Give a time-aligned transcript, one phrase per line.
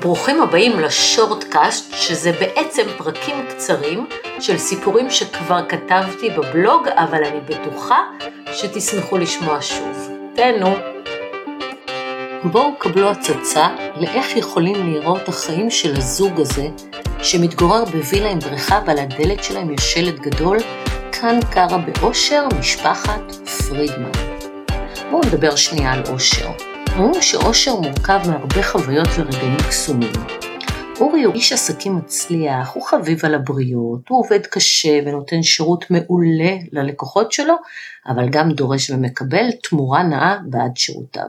[0.00, 4.06] ברוכים הבאים לשורטקאסט, שזה בעצם פרקים קצרים
[4.40, 7.98] של סיפורים שכבר כתבתי בבלוג, אבל אני בטוחה
[8.52, 10.10] שתשמחו לשמוע שוב.
[10.34, 10.74] תהנו.
[12.44, 16.66] בואו קבלו הצצה לאיך יכולים להיראות החיים של הזוג הזה,
[17.22, 20.58] שמתגורר בווילה עם בריכה ועל הדלת שלהם יש שלט גדול,
[21.12, 23.32] כאן קרה באושר משפחת
[23.68, 24.10] פרידמן.
[25.10, 26.50] בואו נדבר שנייה על אושר.
[26.96, 30.12] אומרים שאושר מורכב מהרבה חוויות ורגעים קסומים.
[31.00, 36.56] אורי הוא איש עסקים מצליח, הוא חביב על הבריות, הוא עובד קשה ונותן שירות מעולה
[36.72, 37.54] ללקוחות שלו,
[38.06, 41.28] אבל גם דורש ומקבל תמורה נאה בעד שירותיו.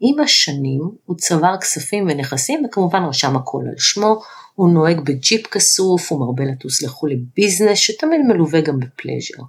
[0.00, 4.20] עם השנים הוא צבר כספים ונכסים וכמובן רשם הכל על שמו,
[4.54, 9.42] הוא נוהג בג'יפ כסוף, הוא מרבה לטוס לחו"ל לביזנס שתמיד מלווה גם בפלז'ר.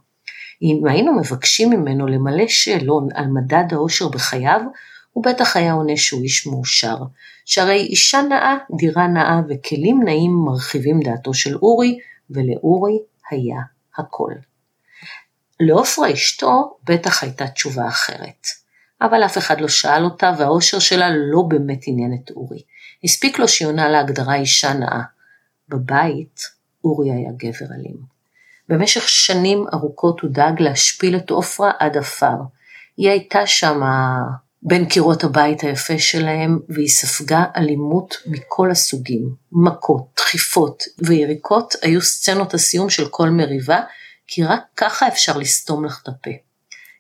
[0.61, 4.61] אם היינו מבקשים ממנו למלא שאלון על מדד האושר בחייו,
[5.15, 6.97] הוא בטח היה עונה שהוא איש מאושר,
[7.45, 11.99] שהרי אישה נאה, דירה נאה וכלים נאים מרחיבים דעתו של אורי,
[12.29, 12.99] ולאורי
[13.31, 13.61] היה
[13.97, 14.31] הכל.
[15.59, 18.47] לעופרה אשתו בטח הייתה תשובה אחרת.
[19.01, 22.61] אבל אף אחד לא שאל אותה והאושר שלה לא באמת עניין את אורי.
[23.03, 25.01] הספיק לו שהיא עונה להגדרה אישה נאה.
[25.69, 26.41] בבית
[26.83, 27.97] אורי היה גבר אלים.
[28.69, 32.37] במשך שנים ארוכות הוא דאג להשפיל את עופרה עד עפר.
[32.97, 34.21] היא הייתה שמה
[34.67, 39.35] בין קירות הבית היפה שלהם, והיא ספגה אלימות מכל הסוגים.
[39.51, 43.79] מכות, דחיפות ויריקות היו סצנות הסיום של כל מריבה,
[44.27, 46.31] כי רק ככה אפשר לסתום לך את הפה.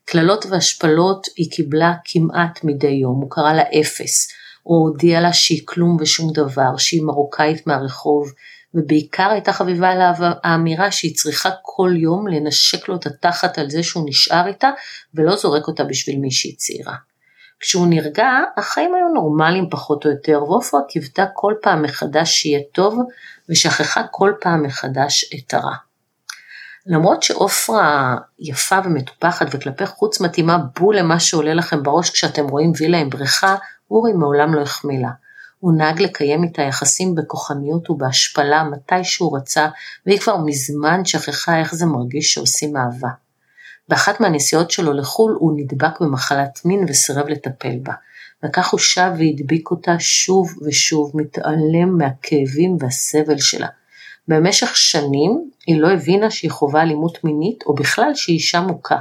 [0.05, 4.27] קללות והשפלות היא קיבלה כמעט מדי יום, הוא קרא לה אפס,
[4.65, 8.31] או הודיע לה שהיא כלום ושום דבר, שהיא מרוקאית מהרחוב,
[8.73, 10.13] ובעיקר הייתה חביבה עליו
[10.43, 14.69] האמירה שהיא צריכה כל יום לנשק לו את התחת על זה שהוא נשאר איתה,
[15.13, 16.95] ולא זורק אותה בשביל מישהי צעירה.
[17.59, 22.99] כשהוא נרגע, החיים היו נורמליים פחות או יותר, ועופרה קיוותה כל פעם מחדש שיהיה טוב,
[23.49, 25.75] ושכחה כל פעם מחדש את הרע.
[26.85, 32.97] למרות שעופרה יפה ומטופחת וכלפי חוץ מתאימה בול למה שעולה לכם בראש כשאתם רואים וילה
[32.97, 33.55] עם בריכה,
[33.91, 35.09] אורי מעולם לא החמיא לה.
[35.59, 39.67] הוא נהג לקיים איתה יחסים בכוחניות ובהשפלה מתי שהוא רצה,
[40.05, 43.09] והיא כבר מזמן שכחה איך זה מרגיש שעושים אהבה.
[43.89, 47.93] באחת מהנסיעות שלו לחו"ל הוא נדבק במחלת מין וסירב לטפל בה,
[48.43, 53.67] וכך הוא שב והדביק אותה שוב ושוב, מתעלם מהכאבים והסבל שלה.
[54.27, 58.97] במשך שנים היא לא הבינה שהיא חווה אלימות מינית, או בכלל שהיא אישה מוכה.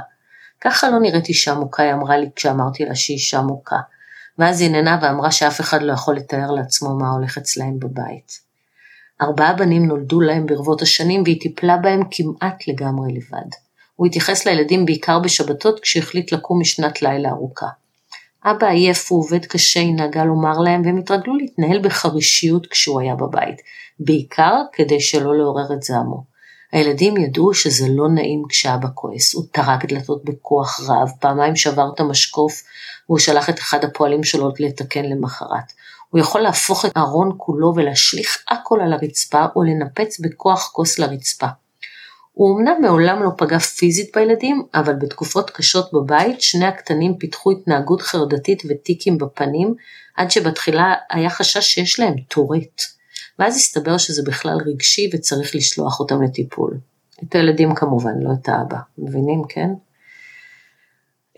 [0.61, 3.79] ככה לא נראית אישה מוכה, היא אמרה לי כשאמרתי לה שהיא אישה מוכה.
[4.37, 8.39] ואז היא נהנה ואמרה שאף אחד לא יכול לתאר לעצמו מה הולך אצלהם בבית.
[9.21, 13.64] ארבעה בנים נולדו להם ברבות השנים והיא טיפלה בהם כמעט לגמרי לבד.
[13.95, 17.67] הוא התייחס לילדים בעיקר בשבתות כשהחליט לקום משנת לילה ארוכה.
[18.45, 23.15] אבא עייף, הוא עובד קשה, היא נהגה לומר להם, והם התרגלו להתנהל בחרישיות כשהוא היה
[23.15, 23.61] בבית,
[23.99, 26.23] בעיקר כדי שלא לעורר את זעמו.
[26.71, 31.99] הילדים ידעו שזה לא נעים כשאבא כועס, הוא טרק דלתות בכוח רב, פעמיים שבר את
[31.99, 32.63] המשקוף,
[33.09, 35.73] והוא שלח את אחד הפועלים שלו לתקן למחרת.
[36.09, 41.47] הוא יכול להפוך את הארון כולו ולהשליך הכל על הרצפה, או לנפץ בכוח כוס לרצפה.
[42.35, 48.01] הוא אמנם מעולם לא פגע פיזית בילדים, אבל בתקופות קשות בבית שני הקטנים פיתחו התנהגות
[48.01, 49.75] חרדתית וטיקים בפנים,
[50.15, 52.81] עד שבתחילה היה חשש שיש להם טורט.
[53.39, 56.77] ואז הסתבר שזה בכלל רגשי וצריך לשלוח אותם לטיפול.
[57.23, 58.77] את הילדים כמובן, לא את האבא.
[58.97, 59.69] מבינים, כן?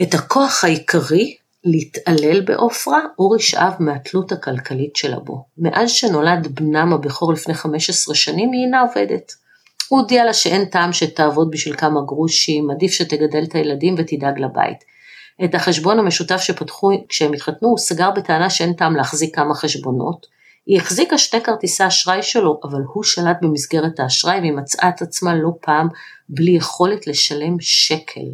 [0.02, 5.46] את הכוח העיקרי להתעלל בעופרה, אורי שאב מהתלות הכלכלית שלה בו.
[5.57, 9.47] מאז שנולד בנם הבכור לפני 15 שנים היא אינה עובדת.
[9.90, 14.84] הוא הודיע לה שאין טעם שתעבוד בשביל כמה גרושים, עדיף שתגדל את הילדים ותדאג לבית.
[15.44, 20.28] את החשבון המשותף שפתחו כשהם התחתנו הוא סגר בטענה שאין טעם להחזיק כמה חשבונות.
[20.66, 25.36] היא החזיקה שתי כרטיסי אשראי שלו, אבל הוא שלט במסגרת האשראי והיא מצאה את עצמה
[25.36, 25.88] לא פעם
[26.30, 28.28] בלי יכולת לשלם שקל.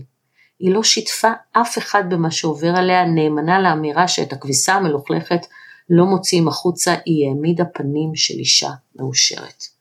[0.60, 5.46] היא לא שיתפה אף אחד במה שעובר עליה, נאמנה לאמירה שאת הכביסה המלוכלכת
[5.90, 9.73] לא מוציאים החוצה, היא העמידה פנים של אישה מאושרת.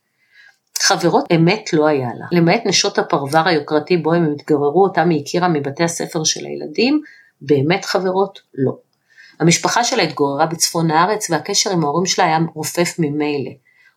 [0.84, 5.48] חברות אמת לא היה לה, למעט נשות הפרבר היוקרתי בו הם התגוררו אותם היא הכירה
[5.48, 7.00] מבתי הספר של הילדים,
[7.40, 8.76] באמת חברות לא.
[9.40, 13.50] המשפחה שלה התגוררה בצפון הארץ והקשר עם ההורים שלה היה רופף ממילא.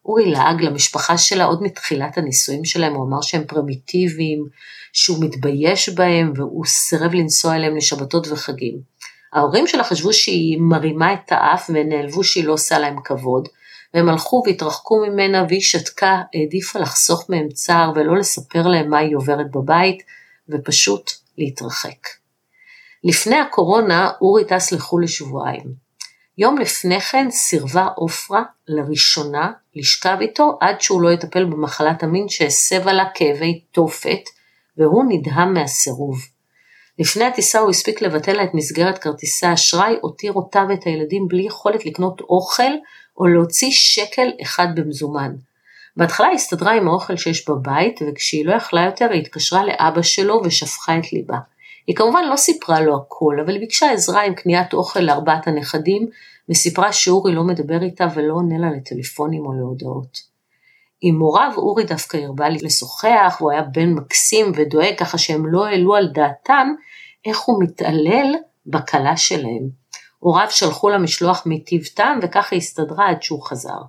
[0.05, 4.45] אורי לעג למשפחה שלה עוד מתחילת הנישואים שלהם, הוא אמר שהם פרימיטיביים,
[4.93, 8.79] שהוא מתבייש בהם והוא סירב לנסוע אליהם לשבתות וחגים.
[9.33, 13.47] ההורים שלה חשבו שהיא מרימה את האף ונעלבו שהיא לא עושה להם כבוד,
[13.95, 19.15] והם הלכו והתרחקו ממנה והיא שתקה, העדיפה לחסוך מהם צער ולא לספר להם מה היא
[19.15, 20.03] עוברת בבית,
[20.50, 22.07] ופשוט להתרחק.
[23.03, 25.74] לפני הקורונה אורי טס לחו"ל לשבועיים.
[26.38, 32.94] יום לפני כן סירבה עופרה לראשונה לשכב איתו עד שהוא לא יטפל במחלת המין שהסבה
[32.94, 34.21] לה כאבי תופת,
[34.77, 36.18] והוא נדהם מהסירוב.
[37.00, 41.44] לפני הטיסה הוא הספיק לבטל לה את מסגרת כרטיסי האשראי, הותיר אותה ואת הילדים בלי
[41.44, 42.71] יכולת לקנות אוכל
[43.17, 45.35] או להוציא שקל אחד במזומן.
[45.97, 50.41] בהתחלה היא הסתדרה עם האוכל שיש בבית, וכשהיא לא יכלה יותר היא התקשרה לאבא שלו
[50.44, 51.38] ושפכה את ליבה.
[51.88, 56.09] היא כמובן לא סיפרה לו הכל, אבל היא ביקשה עזרה עם קניית אוכל לארבעת הנכדים,
[56.50, 60.35] וסיפרה שאורי לא מדבר איתה ולא עונה לה לטלפונים או להודעות.
[61.01, 65.95] עם הוריו אורי דווקא הרבה לשוחח, והוא היה בן מקסים ודואג ככה שהם לא העלו
[65.95, 66.68] על דעתם
[67.25, 68.35] איך הוא מתעלל
[68.65, 69.84] בכלה שלהם.
[70.25, 73.80] הוריו שלחו לה משלוח מטיב טעם וככה היא הסתדרה עד שהוא חזר.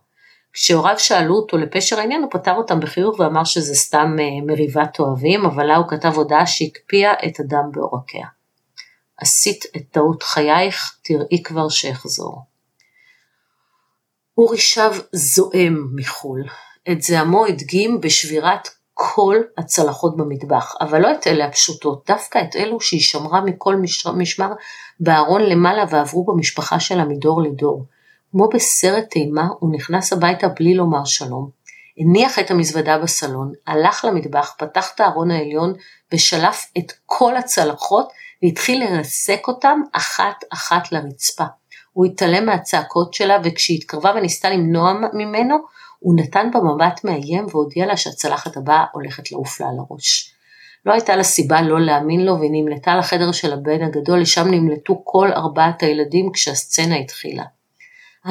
[0.53, 5.45] כשהוריו שאלו אותו לפשר העניין הוא פתר אותם בחיוך ואמר שזה סתם אה, מריבת אוהבים,
[5.45, 8.27] אבל לה הוא כתב הודעה שהקפיאה את הדם בעורקיה.
[9.19, 12.43] עשית את טעות חייך, תראי כבר שאחזור.
[14.39, 16.43] אורי שב זועם מחו"ל.
[16.93, 22.81] את זעמו הדגים בשבירת כל הצלחות במטבח, אבל לא את אלה הפשוטות, דווקא את אלו
[22.81, 23.77] שהיא שמרה מכל
[24.17, 24.53] משמר
[25.01, 27.85] בארון למעלה ועברו במשפחה שלה מדור לדור.
[28.31, 31.51] כמו בסרט אימה, הוא נכנס הביתה בלי לומר שלום.
[31.99, 35.73] הניח את המזוודה בסלון, הלך למטבח, פתח את הארון העליון
[36.13, 38.09] ושלף את כל הצלחות
[38.43, 41.45] והתחיל לרסק אותם אחת אחת לרצפה.
[41.93, 45.57] הוא התעלם מהצעקות שלה וכשהיא התקרבה וניסתה למנוע ממנו,
[45.99, 50.33] הוא נתן בה מבט מאיים והודיע לה שהצלחת הבאה הולכת לעוף לה על הראש.
[50.87, 55.03] לא הייתה לה סיבה לא להאמין לו והיא נמלטה לחדר של הבן הגדול, לשם נמלטו
[55.05, 57.45] כל ארבעת הילדים כשהסצנה התחילה.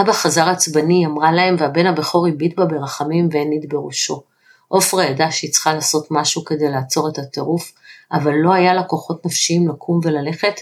[0.02, 4.24] אבא חזר עצבני, אמרה להם, והבן הבכור הביט בה ברחמים והניד בראשו.
[4.68, 7.72] עופרה ידעה שהיא צריכה לעשות משהו כדי לעצור את הטירוף,
[8.12, 10.54] אבל לא היה לה כוחות נפשיים לקום וללכת,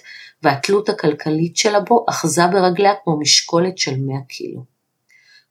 [0.43, 4.72] והתלות הכלכלית שלה בו אחזה ברגליה כמו משקולת של 100 קילו.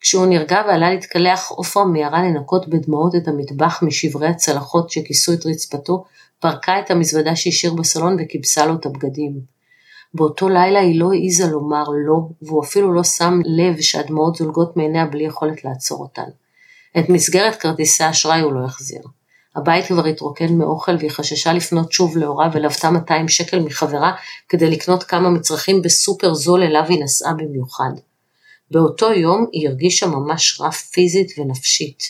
[0.02, 6.04] כשהוא נרגע ועלה להתקלח, עופרה מיהרה לנקות בדמעות את המטבח משברי הצלחות שכיסו את רצפתו,
[6.40, 9.40] פרקה את המזוודה שהשאיר בסלון וכיבסה לו את הבגדים.
[10.14, 15.06] באותו לילה היא לא העיזה לומר לא, והוא אפילו לא שם לב שהדמעות זולגות מעיניה
[15.06, 16.28] בלי יכולת לעצור אותן.
[16.98, 19.02] את מסגרת כרטיסי האשראי הוא לא החזיר.
[19.56, 24.12] הבית כבר התרוקן מאוכל והיא חששה לפנות שוב להוריו ולוותה 200 שקל מחברה
[24.48, 27.90] כדי לקנות כמה מצרכים בסופר זול אליו היא נסעה במיוחד.
[28.72, 32.02] באותו יום היא הרגישה ממש רע פיזית ונפשית.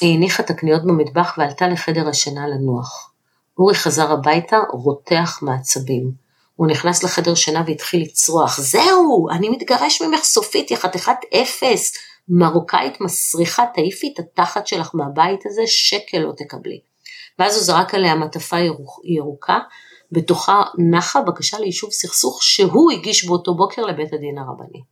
[0.00, 3.12] היא הניחה את הקניות במטבח ועלתה לחדר השינה לנוח.
[3.58, 6.12] אורי חזר הביתה רותח מעצבים.
[6.56, 11.92] הוא נכנס לחדר שינה והתחיל לצרוח, זהו, אני מתגרש ממך סופית, יא חתיכת אפס,
[12.28, 16.80] מרוקאית מסריחה, תעיפי את התחת שלך מהבית הזה, שקל לא תקבלי.
[17.38, 18.56] ואז הוא זרק עליה מטפה
[19.04, 19.58] ירוקה,
[20.12, 24.82] בתוכה נחה בקשה ליישוב סכסוך שהוא הגיש באותו בוקר לבית הדין הרבני.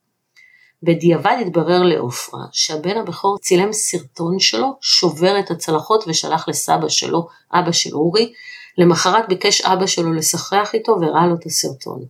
[0.82, 7.72] בדיעבד התברר לעופרה שהבן הבכור צילם סרטון שלו, שובר את הצלחות ושלח לסבא שלו, אבא
[7.72, 8.32] של אורי,
[8.78, 12.04] למחרת ביקש אבא שלו לשחח איתו והראה לו את הסרטון.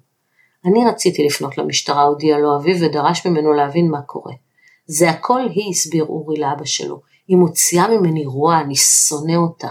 [0.65, 4.33] אני רציתי לפנות למשטרה, הודיע לו אביו ודרש ממנו להבין מה קורה.
[4.87, 7.01] זה הכל היא, הסביר אורי לאבא שלו.
[7.29, 9.69] היא מוציאה ממני רוע, אני שונא אותה.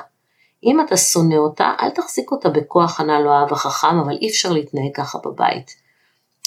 [0.63, 4.51] אם אתה שונא אותה, אל תחזיק אותה בכוח, ענה לו האב החכם, אבל אי אפשר
[4.51, 5.71] להתנהג ככה בבית.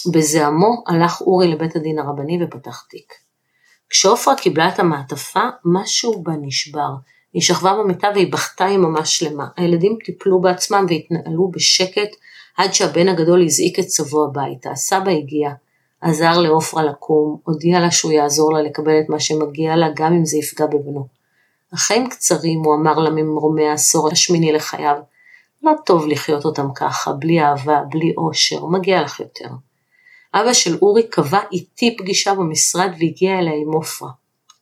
[0.06, 3.12] בזעמו הלך אורי לבית הדין הרבני ופתח תיק.
[3.90, 6.90] כשעופרה קיבלה את המעטפה, משהו בה נשבר.
[7.32, 9.48] היא שכבה במיטה והיא בכתה יממה שלמה.
[9.56, 12.16] הילדים טיפלו בעצמם והתנהלו בשקט
[12.56, 14.70] עד שהבן הגדול הזעיק את סבו הביתה.
[14.70, 15.50] הסבא הגיע,
[16.00, 20.24] עזר לעופרה לקום, הודיע לה שהוא יעזור לה לקבל את מה שמגיע לה גם אם
[20.24, 21.06] זה יפגע בבנו.
[21.72, 24.96] החיים קצרים, הוא אמר לה ממרומי העשור השמיני לחייו.
[25.62, 29.48] לא טוב לחיות אותם ככה, בלי אהבה, בלי אושר, מגיע לך יותר.
[30.34, 34.08] אבא של אורי קבע איתי פגישה במשרד והגיע אליה עם עופרה.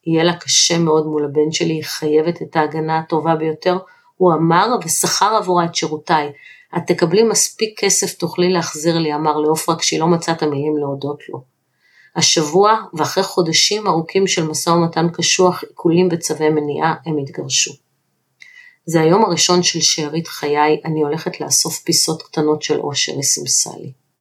[0.06, 3.78] יהיה לה קשה מאוד מול הבן שלי, היא חייבת את ההגנה הטובה ביותר,
[4.16, 6.32] הוא אמר ושכר עבורה את שירותיי.
[6.76, 11.28] את תקבלי מספיק כסף תוכלי להחזיר לי, אמר לעופרה כשהיא לא מצאה את המילים להודות
[11.28, 11.42] לו.
[12.16, 17.72] השבוע, ואחרי חודשים ארוכים של משא ומתן קשוח, עיקולים וצווי מניעה, הם התגרשו.
[18.86, 23.70] זה היום הראשון של שארית חיי, אני הולכת לאסוף פיסות קטנות של אושר, היא סימסה
[23.78, 23.92] לי.